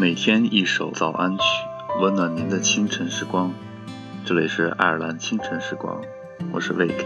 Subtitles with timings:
[0.00, 1.44] 每天一首早安曲，
[2.00, 3.52] 温暖您的清晨时光。
[4.24, 6.00] 这里是爱尔兰清晨时光，
[6.54, 7.04] 我是 Wake。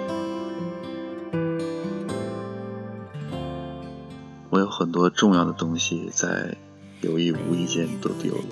[4.49, 6.57] 我有很多重要的东西在
[7.01, 8.45] 有意无意间都丢了，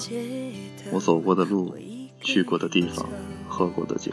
[0.90, 1.76] 我走过的路、
[2.20, 3.08] 去过的地方、
[3.48, 4.10] 喝过的酒、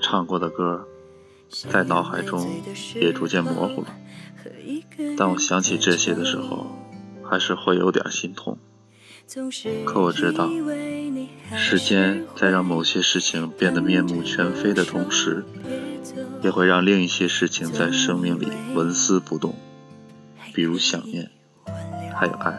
[0.00, 0.86] 唱过的歌，
[1.50, 2.48] 在脑海中
[2.94, 3.88] 也逐渐模糊了。
[5.18, 6.68] 当我想起这些的时候，
[7.24, 8.56] 还是会有点心痛。
[9.84, 10.48] 可我知道，
[11.56, 15.44] 时间在让某些事情变得面目全非的同时，
[16.42, 19.54] 也会让另一些事情在生命里纹丝不动，
[20.54, 21.28] 比如想念，
[22.14, 22.54] 还有爱。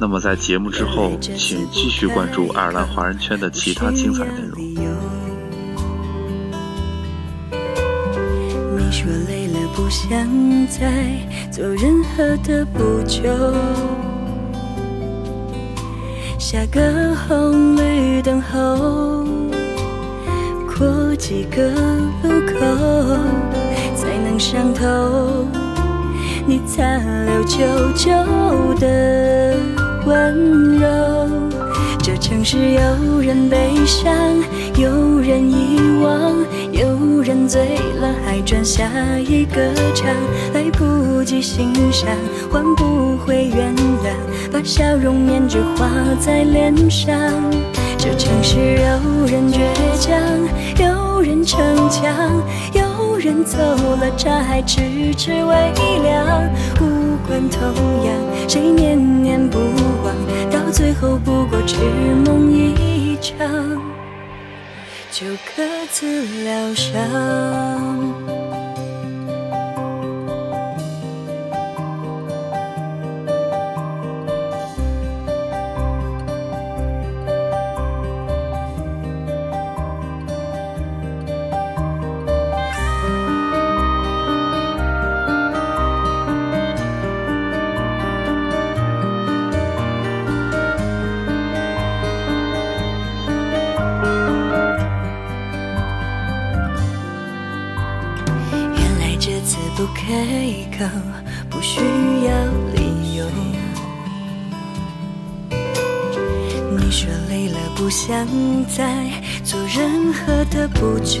[0.00, 4.60] 那么在节目之后，请继续关注爱尔兰华人圈的其他精彩内容。
[8.78, 10.08] 你说累了，不想
[10.68, 13.28] 再做任何的补救。
[16.38, 16.80] 下个
[17.26, 19.26] 红绿灯后，
[20.66, 21.68] 过几个
[22.22, 22.54] 路口
[23.96, 25.44] 才能上头。
[26.46, 27.58] 你残留久
[27.96, 28.08] 久
[28.78, 29.56] 的
[30.06, 30.88] 温柔。
[32.00, 34.14] 这城市有人悲伤，
[34.76, 36.32] 有人遗忘，
[37.48, 40.06] 醉了还转下一个场，
[40.52, 42.06] 来不及欣赏，
[42.52, 45.88] 换不回原谅，把笑容面具画
[46.20, 47.18] 在脸上。
[47.96, 49.58] 这城市有人倔
[49.98, 50.14] 强，
[50.78, 52.12] 有人逞强，
[52.74, 56.44] 有人走了茶还迟迟未凉。
[56.80, 57.62] 无关痛
[58.04, 58.14] 痒，
[58.46, 59.58] 谁念念不
[60.04, 60.14] 忘，
[60.50, 61.76] 到最后不过痴
[62.26, 63.48] 梦一场，
[65.20, 68.37] 就各自疗伤。
[99.78, 100.02] 不开
[100.76, 100.84] 口，
[101.48, 102.32] 不需要
[102.74, 103.24] 理由。
[106.76, 108.26] 你说累了，不想
[108.66, 109.06] 再
[109.44, 111.20] 做任何的补救。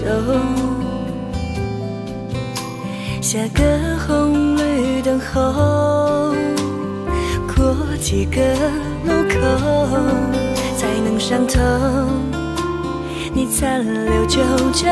[3.22, 3.62] 下个
[4.04, 6.34] 红绿灯后，
[7.54, 8.42] 过几个
[9.04, 9.38] 路口
[10.76, 11.60] 才能上头。
[13.32, 14.42] 你残留久
[14.72, 14.84] 久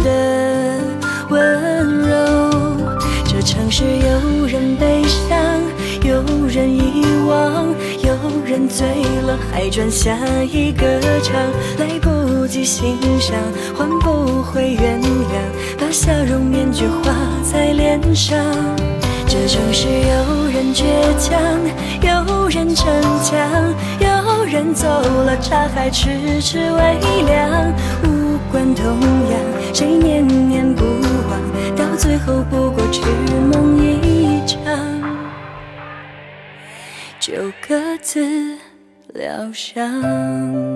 [0.00, 0.80] 的
[1.28, 2.53] 温柔。
[3.44, 5.38] 城市有人悲伤，
[6.02, 7.66] 有人遗忘，
[8.02, 8.16] 有
[8.46, 8.86] 人醉
[9.26, 10.16] 了还转下
[10.50, 11.34] 一个场，
[11.78, 13.36] 来不及欣赏，
[13.76, 17.12] 换不回原谅，把笑容面具画
[17.42, 18.38] 在脸上。
[19.26, 20.84] 这城市有人倔
[21.18, 21.38] 强，
[22.00, 22.86] 有人逞
[23.22, 23.36] 强，
[24.00, 27.72] 有人走了茶还迟迟未凉。
[28.04, 28.84] 无关痛
[29.30, 29.38] 痒，
[29.74, 31.03] 谁念念不忘，
[31.94, 33.02] 到最后不过痴
[33.52, 34.58] 梦一场，
[37.20, 37.32] 就
[37.68, 38.58] 各自
[39.12, 40.73] 疗伤。